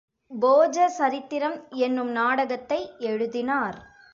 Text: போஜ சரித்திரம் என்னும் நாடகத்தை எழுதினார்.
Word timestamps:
போஜ 0.31 0.87
சரித்திரம் 0.89 1.57
என்னும் 1.69 2.11
நாடகத்தை 2.11 2.79
எழுதினார். 2.99 3.77